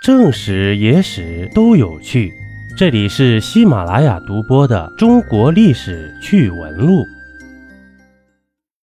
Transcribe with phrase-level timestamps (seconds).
[0.00, 2.32] 正史、野史都有趣。
[2.76, 7.02] 这里是喜马拉雅独播的《中国历史趣闻录》。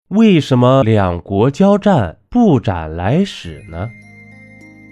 [0.10, 3.90] 为什么两国交战不斩来使呢？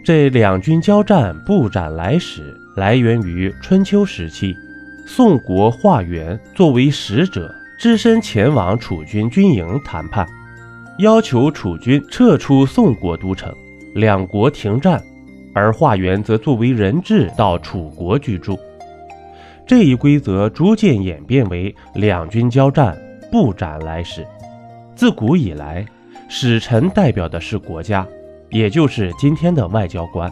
[0.06, 4.56] 这两军交战不斩来使，来源于春秋时期，
[5.06, 10.26] 宋国华元作为使者，只身前往楚军军营谈判，
[11.00, 13.54] 要求楚军撤出宋国都城，
[13.96, 15.04] 两国停战。
[15.56, 18.60] 而华元则作为人质到楚国居住，
[19.66, 22.96] 这一规则逐渐演变为两军交战
[23.32, 24.28] 不斩来使。
[24.96, 25.86] 自古以来，
[26.28, 28.06] 使臣代表的是国家，
[28.50, 30.30] 也就是今天的外交官，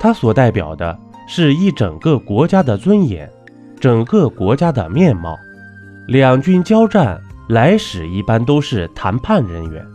[0.00, 3.30] 他所代表的是一整个国家的尊严，
[3.78, 5.38] 整个国家的面貌。
[6.08, 9.86] 两军交战，来使一般都是谈判人员，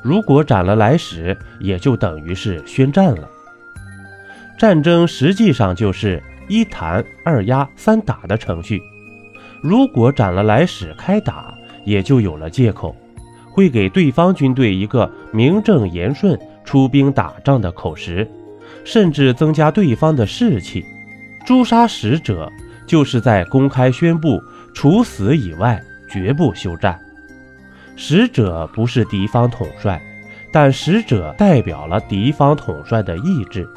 [0.00, 3.28] 如果斩了来使，也就等于是宣战了。
[4.58, 8.80] 战争实际上就是一谈二压三打的程序。
[9.62, 12.94] 如果斩了来使开打，也就有了借口，
[13.50, 18.28] 会给对方军队一个名正言顺出兵打仗的口实，
[18.84, 20.84] 甚至增加对方的士气。
[21.46, 22.50] 诛杀使者，
[22.86, 24.40] 就是在公开宣布
[24.74, 26.98] 处死以外绝不休战。
[27.96, 30.00] 使者不是敌方统帅，
[30.52, 33.68] 但使者代表了敌方统帅的意志。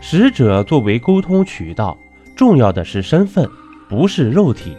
[0.00, 1.96] 使者作为沟通渠道，
[2.34, 3.48] 重要的是身份，
[3.88, 4.76] 不是肉体。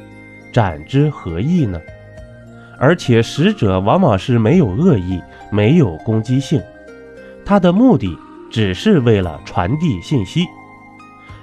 [0.51, 1.79] 斩之何意呢？
[2.77, 6.61] 而且使者往往是没有恶意、没有攻击性，
[7.45, 8.17] 他的目的
[8.49, 10.45] 只是为了传递信息。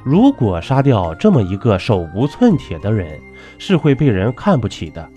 [0.05, 3.19] 如果杀掉这么一个手无寸铁的人，
[3.59, 5.09] 是会被人看不起的，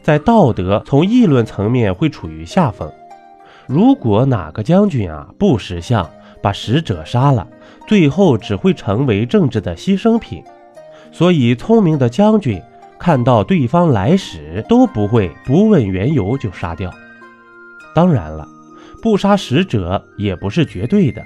[0.00, 2.90] 在道德从议论层面会处于下风。
[3.66, 6.08] 如果哪个将军啊不识相，
[6.42, 7.46] 把使者杀了。
[7.86, 10.44] 最后只会成为政治的牺牲品，
[11.10, 12.62] 所以聪明的将军
[13.00, 16.88] 看到对方来使都不会不问缘由就杀掉。
[17.92, 18.46] 当然了，
[19.02, 21.20] 不杀使者也不是绝对的，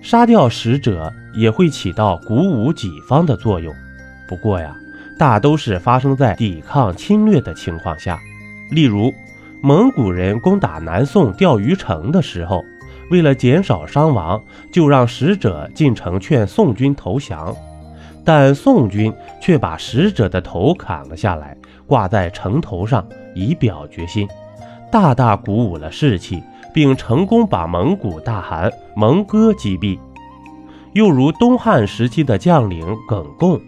[0.00, 3.74] 杀掉使者也会起到鼓舞己方的作用。
[4.26, 4.74] 不过呀，
[5.18, 8.18] 大都是发生在抵抗侵略的情况下，
[8.70, 9.12] 例如
[9.62, 12.64] 蒙古人攻打南宋钓鱼城的时候。
[13.12, 14.42] 为了减少伤亡，
[14.72, 17.54] 就让使者进城劝宋军投降，
[18.24, 21.54] 但宋军却把使者的头砍了下来，
[21.86, 24.26] 挂在城头上，以表决心，
[24.90, 26.42] 大大鼓舞了士气，
[26.72, 29.98] 并成功把蒙古大汗蒙哥击毙。
[30.94, 33.60] 又如东汉时期的将领耿恭，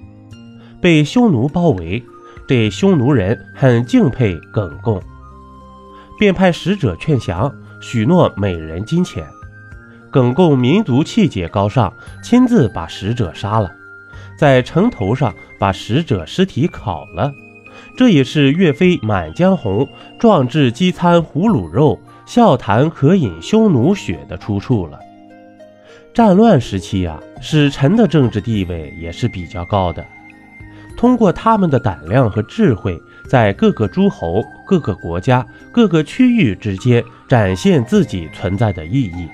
[0.80, 2.02] 被匈奴包围，
[2.48, 5.02] 这匈奴人很敬佩耿恭，
[6.18, 7.54] 便派使者劝降。
[7.84, 9.26] 许诺美人金钱，
[10.10, 13.70] 耿恭民族气节高尚，亲自把使者杀了，
[14.38, 17.30] 在城头上把使者尸体烤了。
[17.94, 19.84] 这也是岳飞《满江红》
[20.18, 24.98] 壮志饥餐胡虏肉，笑谈渴饮匈奴血的出处了。
[26.14, 30.02] 战乱时期啊，使臣的政治地位也是比较高的，
[30.96, 32.98] 通过他们的胆量和智慧。
[33.28, 39.28] 在各个诸侯、各个国家、各个区域之间展现自己存在的意义。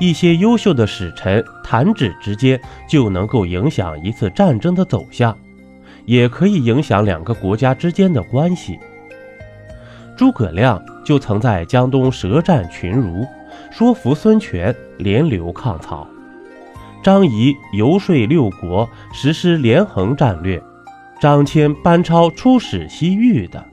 [0.00, 5.36] 一些优秀的使臣弹指之间就能够影响一次战争的走向，
[6.04, 8.78] 也可以影响两个国家之间的关系。
[10.16, 13.24] 诸葛亮就曾在江东舌战群儒，
[13.70, 16.06] 说服孙权联刘抗曹；
[17.02, 20.60] 张仪游说六国，实施连横战略。
[21.22, 23.64] 张骞、班超出使西域的。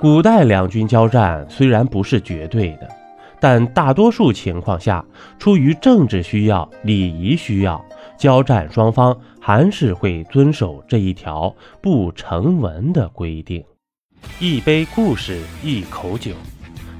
[0.00, 2.88] 古代两军交战虽然不是绝对的，
[3.38, 5.04] 但大多数情况下，
[5.38, 7.80] 出于政治需要、礼仪需要，
[8.18, 13.64] 交战双方还是会遵守这一条不成文的规定。
[14.40, 16.32] 一杯故事，一口酒，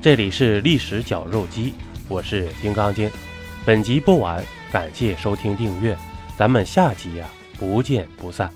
[0.00, 1.74] 这里是历史绞肉机，
[2.06, 3.10] 我是金刚经。
[3.64, 4.40] 本集播完，
[4.70, 5.96] 感谢收听订阅，
[6.36, 7.26] 咱们下集呀，
[7.58, 8.48] 不见不散。